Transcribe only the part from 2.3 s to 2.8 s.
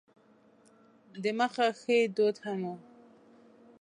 هم و.